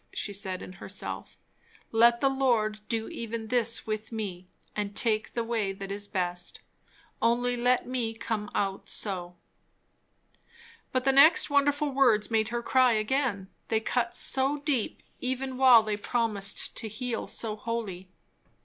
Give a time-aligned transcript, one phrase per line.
[0.15, 1.37] she said in herself.
[1.91, 6.57] Let the Lord do even this with me, and take the way that is best.
[7.21, 9.35] Only let me come out so!
[10.91, 13.49] But the next wonderful words made her cry again.
[13.67, 18.09] They cut so deep, even while they promised to heal so wholly.